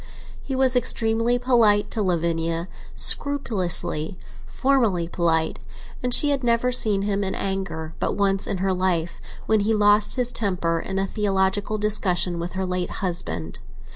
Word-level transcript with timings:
He 0.41 0.55
was 0.55 0.75
extremely 0.75 1.37
polite 1.37 1.91
to 1.91 2.01
Lavinia, 2.01 2.67
scrupulously, 2.95 4.15
formally 4.47 5.07
polite; 5.07 5.59
and 6.01 6.11
she 6.11 6.31
had 6.31 6.43
never 6.43 6.71
seen 6.71 7.03
him 7.03 7.23
in 7.23 7.35
anger 7.35 7.93
but 7.99 8.13
once 8.15 8.47
in 8.47 8.57
her 8.65 8.73
life, 8.73 9.21
when 9.45 9.59
he 9.59 9.75
lost 9.75 10.15
his 10.15 10.31
temper 10.31 10.79
in 10.79 10.97
a 10.97 11.05
theological 11.05 11.77
discussion 11.77 12.39
with 12.39 12.53
her 12.53 12.65
late 12.65 12.89
husband. 13.05 13.59